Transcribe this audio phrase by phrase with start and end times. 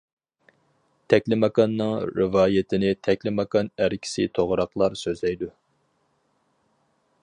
[1.13, 1.91] تەكلىماكاننىڭ
[2.21, 5.53] رىۋايىتىنى تەكلىماكان ئەركىسى توغراقلار سۆزلەيدۇ.